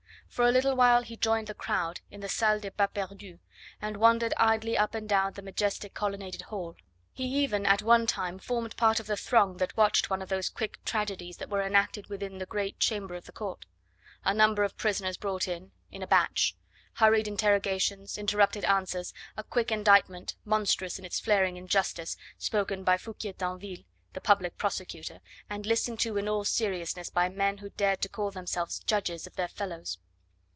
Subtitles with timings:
[0.31, 3.39] For a little while he joined the crowd in the Salle des Pas Perdus,
[3.81, 6.77] and wandered idly up and down the majestic colonnaded hall.
[7.11, 10.47] He even at one time formed part of the throng that watched one of those
[10.47, 13.65] quick tragedies that were enacted within the great chamber of the court.
[14.23, 16.55] A number of prisoners brought in, in a batch;
[16.93, 23.33] hurried interrogations, interrupted answers, a quick indictment, monstrous in its flaring injustice, spoken by Foucquier
[23.33, 23.83] Tinville,
[24.13, 28.31] the public prosecutor, and listened to in all seriousness by men who dared to call
[28.31, 29.97] themselves judges of their fellows.